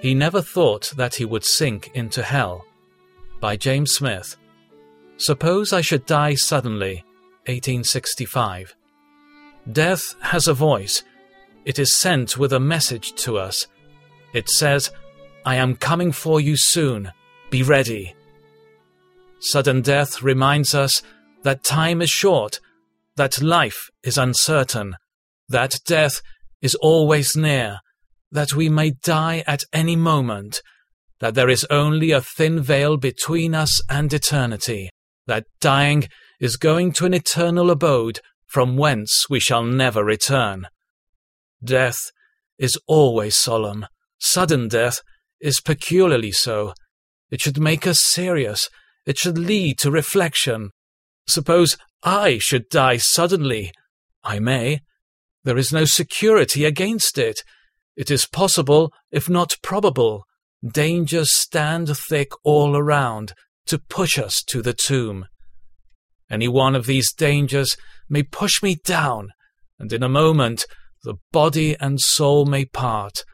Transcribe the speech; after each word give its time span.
He 0.00 0.14
never 0.14 0.40
thought 0.40 0.92
that 0.96 1.16
he 1.16 1.24
would 1.24 1.44
sink 1.44 1.90
into 1.94 2.22
hell. 2.22 2.64
By 3.40 3.56
James 3.56 3.92
Smith. 3.92 4.36
Suppose 5.16 5.72
I 5.72 5.80
should 5.80 6.06
die 6.06 6.34
suddenly. 6.34 7.04
1865. 7.46 8.74
Death 9.70 10.14
has 10.20 10.46
a 10.46 10.54
voice. 10.54 11.02
It 11.64 11.78
is 11.78 11.94
sent 11.94 12.38
with 12.38 12.52
a 12.52 12.60
message 12.60 13.14
to 13.24 13.38
us. 13.38 13.66
It 14.32 14.48
says, 14.48 14.90
I 15.44 15.56
am 15.56 15.76
coming 15.76 16.12
for 16.12 16.40
you 16.40 16.56
soon. 16.56 17.12
Be 17.50 17.62
ready. 17.62 18.14
Sudden 19.40 19.82
death 19.82 20.22
reminds 20.22 20.74
us 20.74 21.02
that 21.42 21.64
time 21.64 22.02
is 22.02 22.10
short, 22.10 22.60
that 23.16 23.42
life 23.42 23.90
is 24.02 24.18
uncertain, 24.18 24.96
that 25.48 25.80
death 25.86 26.20
is 26.60 26.74
always 26.76 27.36
near, 27.36 27.80
that 28.30 28.54
we 28.54 28.68
may 28.68 28.90
die 28.90 29.42
at 29.46 29.64
any 29.72 29.96
moment, 29.96 30.60
that 31.20 31.34
there 31.34 31.48
is 31.48 31.66
only 31.70 32.10
a 32.10 32.20
thin 32.20 32.60
veil 32.60 32.96
between 32.96 33.54
us 33.54 33.80
and 33.88 34.12
eternity, 34.12 34.90
that 35.26 35.46
dying 35.60 36.08
is 36.40 36.56
going 36.56 36.92
to 36.92 37.06
an 37.06 37.14
eternal 37.14 37.70
abode 37.70 38.20
from 38.46 38.76
whence 38.76 39.26
we 39.28 39.40
shall 39.40 39.64
never 39.64 40.04
return. 40.04 40.66
Death 41.62 41.98
is 42.58 42.78
always 42.86 43.36
solemn. 43.36 43.86
Sudden 44.18 44.68
death 44.68 45.00
is 45.40 45.60
peculiarly 45.60 46.32
so. 46.32 46.72
It 47.30 47.40
should 47.40 47.60
make 47.60 47.86
us 47.86 47.98
serious. 48.00 48.68
It 49.06 49.18
should 49.18 49.38
lead 49.38 49.78
to 49.78 49.90
reflection. 49.90 50.70
Suppose 51.26 51.76
I 52.02 52.38
should 52.38 52.68
die 52.68 52.96
suddenly. 52.96 53.72
I 54.24 54.38
may. 54.38 54.80
There 55.44 55.58
is 55.58 55.72
no 55.72 55.84
security 55.84 56.64
against 56.64 57.18
it. 57.18 57.42
It 57.98 58.12
is 58.12 58.28
possible, 58.28 58.92
if 59.10 59.28
not 59.28 59.56
probable. 59.60 60.24
Dangers 60.64 61.34
stand 61.34 61.96
thick 61.96 62.30
all 62.44 62.76
around 62.76 63.32
to 63.66 63.76
push 63.76 64.16
us 64.18 64.40
to 64.44 64.62
the 64.62 64.72
tomb. 64.72 65.26
Any 66.30 66.46
one 66.46 66.76
of 66.76 66.86
these 66.86 67.12
dangers 67.12 67.76
may 68.08 68.22
push 68.22 68.62
me 68.62 68.76
down, 68.84 69.30
and 69.80 69.92
in 69.92 70.04
a 70.04 70.08
moment 70.08 70.64
the 71.02 71.16
body 71.32 71.76
and 71.80 72.00
soul 72.00 72.46
may 72.46 72.64
part. 72.66 73.24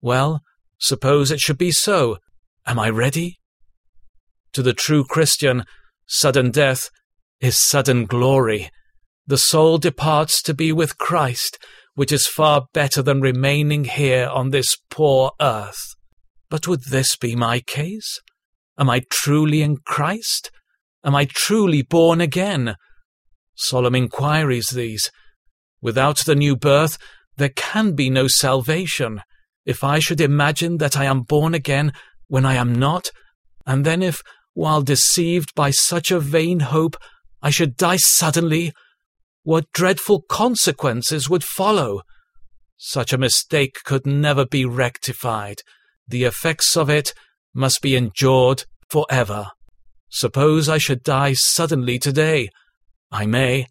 Well, 0.00 0.40
suppose 0.78 1.30
it 1.30 1.40
should 1.40 1.58
be 1.58 1.70
so. 1.70 2.16
Am 2.64 2.78
I 2.78 2.88
ready? 2.88 3.38
To 4.54 4.62
the 4.62 4.72
true 4.72 5.04
Christian, 5.04 5.64
sudden 6.06 6.50
death 6.50 6.88
is 7.40 7.60
sudden 7.60 8.06
glory. 8.06 8.70
The 9.26 9.36
soul 9.36 9.76
departs 9.76 10.40
to 10.42 10.54
be 10.54 10.72
with 10.72 10.96
Christ, 10.96 11.58
which 11.96 12.12
is 12.12 12.26
far 12.26 12.68
better 12.72 13.02
than 13.02 13.20
remaining 13.20 13.84
here 13.84 14.28
on 14.28 14.50
this 14.50 14.76
poor 14.90 15.32
earth. 15.40 15.82
But 16.48 16.68
would 16.68 16.84
this 16.90 17.16
be 17.16 17.34
my 17.34 17.60
case? 17.60 18.20
Am 18.78 18.88
I 18.88 19.02
truly 19.10 19.62
in 19.62 19.78
Christ? 19.78 20.50
Am 21.02 21.14
I 21.14 21.26
truly 21.28 21.82
born 21.82 22.20
again? 22.20 22.76
Solemn 23.54 23.94
inquiries 23.94 24.68
these. 24.68 25.10
Without 25.80 26.18
the 26.26 26.34
new 26.34 26.54
birth, 26.54 26.98
there 27.38 27.48
can 27.48 27.94
be 27.94 28.10
no 28.10 28.28
salvation. 28.28 29.22
If 29.64 29.82
I 29.82 29.98
should 29.98 30.20
imagine 30.20 30.76
that 30.76 30.98
I 30.98 31.04
am 31.04 31.22
born 31.22 31.54
again 31.54 31.92
when 32.28 32.44
I 32.44 32.54
am 32.54 32.74
not, 32.74 33.10
and 33.66 33.86
then 33.86 34.02
if, 34.02 34.22
while 34.52 34.82
deceived 34.82 35.54
by 35.54 35.70
such 35.70 36.10
a 36.10 36.20
vain 36.20 36.60
hope, 36.60 36.96
I 37.40 37.50
should 37.50 37.76
die 37.76 37.96
suddenly, 37.96 38.72
what 39.46 39.70
dreadful 39.70 40.22
consequences 40.22 41.30
would 41.30 41.44
follow? 41.44 42.02
Such 42.76 43.12
a 43.12 43.18
mistake 43.18 43.76
could 43.84 44.04
never 44.04 44.44
be 44.44 44.64
rectified. 44.64 45.58
The 46.08 46.24
effects 46.24 46.76
of 46.76 46.90
it 46.90 47.14
must 47.54 47.80
be 47.80 47.94
endured 47.94 48.64
for 48.90 49.06
ever. 49.08 49.52
Suppose 50.10 50.68
I 50.68 50.78
should 50.78 51.04
die 51.04 51.34
suddenly 51.34 51.96
today. 51.96 52.48
I 53.12 53.26
may. 53.26 53.68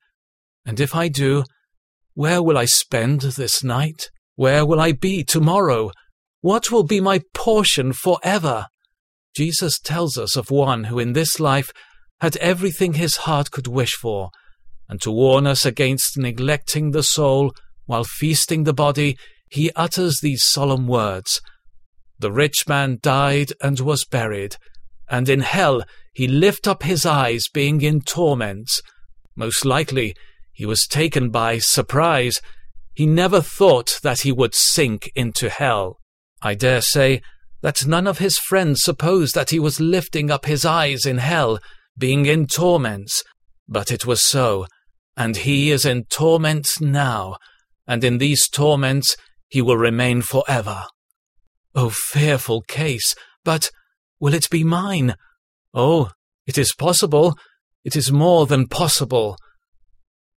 And 0.66 0.80
if 0.80 0.96
I 0.96 1.10
do, 1.10 1.44
where 2.14 2.42
will 2.42 2.58
I 2.58 2.64
spend 2.64 3.20
this 3.20 3.62
night? 3.62 4.10
Where 4.36 4.66
will 4.66 4.80
I 4.80 4.94
be 4.94 5.26
tomorrow? 5.26 5.92
What 6.40 6.72
will 6.72 6.86
be 6.86 7.02
my 7.02 7.20
portion 7.34 7.92
forever? 7.92 8.68
Jesus 9.36 9.78
tells 9.78 10.18
us 10.18 10.38
of 10.38 10.50
one 10.50 10.86
who 10.86 11.00
in 11.00 11.12
this 11.12 11.38
life 11.38 11.74
had 12.22 12.38
everything 12.38 12.94
his 12.94 13.18
heart 13.18 13.52
could 13.52 13.68
wish 13.68 13.92
for, 13.92 14.30
and 14.88 15.02
to 15.02 15.12
warn 15.12 15.48
us 15.48 15.66
against 15.66 16.18
neglecting 16.18 16.92
the 16.92 17.04
soul 17.04 17.54
while 17.86 18.04
feasting 18.04 18.64
the 18.64 18.74
body, 18.74 19.18
he 19.50 19.72
utters 19.76 20.20
these 20.20 20.44
solemn 20.44 20.88
words 20.88 21.42
The 22.20 22.32
rich 22.32 22.68
man 22.68 23.00
died 23.02 23.52
and 23.62 23.80
was 23.80 24.06
buried, 24.06 24.58
and 25.10 25.30
in 25.30 25.42
hell 25.42 25.84
he 26.14 26.28
lift 26.28 26.68
up 26.68 26.84
his 26.84 27.06
eyes, 27.06 27.48
being 27.54 27.82
in 27.82 28.02
torments. 28.02 28.82
Most 29.36 29.66
likely 29.66 30.16
he 30.54 30.66
was 30.66 30.88
taken 30.88 31.30
by 31.30 31.60
surprise. 31.60 32.42
He 32.94 33.06
never 33.06 33.42
thought 33.42 34.00
that 34.04 34.22
he 34.22 34.32
would 34.32 34.56
sink 34.56 35.12
into 35.16 35.50
hell. 35.50 36.00
I 36.42 36.54
dare 36.56 36.82
say 36.82 37.22
that 37.62 37.86
none 37.86 38.08
of 38.08 38.20
his 38.20 38.38
friends 38.38 38.82
supposed 38.82 39.36
that 39.36 39.50
he 39.50 39.60
was 39.60 39.82
lifting 39.82 40.32
up 40.32 40.46
his 40.46 40.64
eyes 40.64 41.06
in 41.06 41.18
hell, 41.18 41.60
being 41.98 42.26
in 42.26 42.48
torments. 42.48 43.24
But 43.68 43.92
it 43.92 44.06
was 44.06 44.24
so, 44.24 44.68
and 45.18 45.38
he 45.38 45.72
is 45.72 45.86
in 45.86 46.06
torments 46.06 46.82
now, 46.82 47.38
and 47.88 48.04
in 48.04 48.18
these 48.18 48.48
torments 48.50 49.16
he 49.48 49.62
will 49.62 49.78
remain 49.78 50.22
forever. 50.22 50.84
O 51.74 51.86
oh, 51.86 51.90
fearful 51.90 52.62
case! 52.62 53.16
But 53.44 53.70
will 54.20 54.34
it 54.34 54.50
be 54.50 54.64
mine? 54.64 55.16
Oh, 55.74 56.12
it 56.48 56.58
is 56.58 56.74
possible. 56.74 57.38
It 57.84 57.96
is 57.96 58.12
more 58.12 58.46
than 58.46 58.68
possible. 58.68 59.38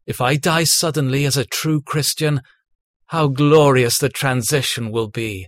If 0.05 0.21
I 0.21 0.35
die 0.35 0.63
suddenly 0.63 1.25
as 1.25 1.38
a 1.38 1.45
true 1.45 1.81
Christian, 1.81 2.41
how 3.07 3.27
glorious 3.27 3.97
the 3.97 4.09
transition 4.09 4.91
will 4.91 5.09
be. 5.09 5.47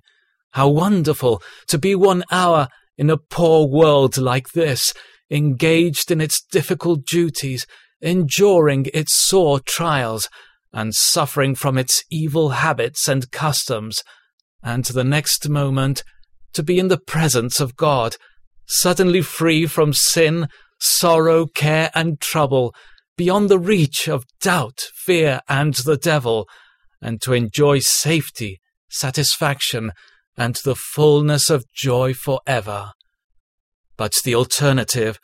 How 0.51 0.69
wonderful 0.69 1.41
to 1.67 1.77
be 1.77 1.95
one 1.95 2.23
hour 2.31 2.67
in 2.97 3.09
a 3.09 3.17
poor 3.17 3.67
world 3.67 4.17
like 4.17 4.49
this, 4.49 4.93
engaged 5.29 6.11
in 6.11 6.21
its 6.21 6.41
difficult 6.51 7.05
duties, 7.05 7.65
enduring 8.01 8.87
its 8.93 9.13
sore 9.13 9.59
trials, 9.59 10.29
and 10.71 10.93
suffering 10.93 11.55
from 11.55 11.77
its 11.77 12.03
evil 12.11 12.49
habits 12.49 13.07
and 13.07 13.31
customs, 13.31 14.03
and 14.61 14.85
the 14.85 15.03
next 15.03 15.49
moment 15.49 16.03
to 16.53 16.63
be 16.63 16.79
in 16.79 16.87
the 16.87 16.99
presence 16.99 17.59
of 17.59 17.75
God, 17.75 18.15
suddenly 18.67 19.21
free 19.21 19.65
from 19.65 19.93
sin, 19.93 20.47
sorrow, 20.79 21.47
care, 21.47 21.89
and 21.95 22.19
trouble, 22.19 22.73
beyond 23.17 23.49
the 23.49 23.59
reach 23.59 24.07
of 24.07 24.25
doubt, 24.39 24.79
fear, 24.95 25.41
and 25.49 25.73
the 25.73 25.97
devil, 25.97 26.47
and 27.01 27.21
to 27.21 27.33
enjoy 27.33 27.79
safety, 27.79 28.59
satisfaction, 28.89 29.91
and 30.37 30.55
the 30.63 30.75
fullness 30.75 31.49
of 31.49 31.65
joy 31.75 32.13
for 32.13 32.39
ever. 32.47 32.91
But 33.97 34.13
the 34.23 34.35
alternative, 34.35 35.19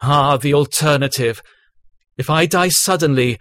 ah, 0.00 0.36
the 0.36 0.54
alternative, 0.54 1.42
if 2.16 2.30
I 2.30 2.46
die 2.46 2.68
suddenly, 2.68 3.38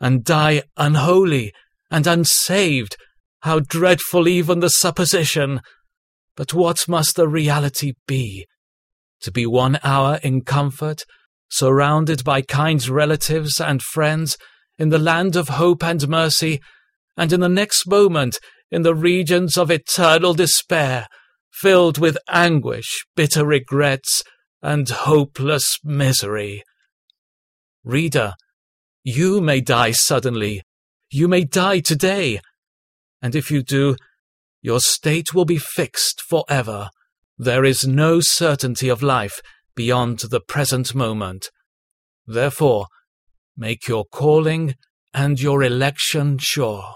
and 0.00 0.24
die 0.24 0.62
unholy 0.76 1.52
and 1.90 2.06
unsaved, 2.06 2.96
how 3.42 3.60
dreadful 3.60 4.26
even 4.26 4.60
the 4.60 4.70
supposition! 4.70 5.60
But 6.36 6.54
what 6.54 6.88
must 6.88 7.16
the 7.16 7.28
reality 7.28 7.92
be? 8.06 8.46
To 9.20 9.30
be 9.30 9.46
one 9.46 9.78
hour 9.84 10.18
in 10.22 10.42
comfort, 10.42 11.02
surrounded 11.50 12.24
by 12.24 12.42
kind 12.42 12.86
relatives 12.88 13.60
and 13.60 13.82
friends, 13.82 14.36
in 14.78 14.88
the 14.88 14.98
land 14.98 15.36
of 15.36 15.50
hope 15.50 15.84
and 15.84 16.08
mercy, 16.08 16.60
and 17.16 17.32
in 17.32 17.40
the 17.40 17.48
next 17.48 17.86
moment 17.86 18.38
in 18.70 18.82
the 18.82 18.94
regions 18.94 19.56
of 19.56 19.70
eternal 19.70 20.34
despair, 20.34 21.06
filled 21.52 21.98
with 21.98 22.18
anguish, 22.28 23.04
bitter 23.14 23.46
regrets, 23.46 24.22
and 24.62 24.88
hopeless 24.88 25.78
misery. 25.84 26.64
Reader, 27.84 28.34
you 29.04 29.40
may 29.40 29.60
die 29.60 29.90
suddenly. 29.92 30.62
You 31.10 31.28
may 31.28 31.44
die 31.44 31.80
today. 31.80 32.40
And 33.20 33.34
if 33.34 33.50
you 33.50 33.62
do, 33.62 33.96
your 34.62 34.80
state 34.80 35.34
will 35.34 35.44
be 35.44 35.58
fixed 35.58 36.22
forever. 36.22 36.88
There 37.36 37.64
is 37.64 37.86
no 37.86 38.20
certainty 38.20 38.88
of 38.88 39.02
life 39.02 39.40
beyond 39.76 40.20
the 40.20 40.40
present 40.40 40.94
moment. 40.94 41.50
Therefore, 42.26 42.86
make 43.56 43.86
your 43.86 44.06
calling 44.06 44.76
and 45.12 45.38
your 45.38 45.62
election 45.62 46.38
sure. 46.38 46.94